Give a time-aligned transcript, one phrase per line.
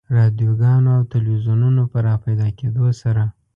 [0.17, 3.23] رادیوګانو او تلویزیونونو په راپیدا کېدو سره.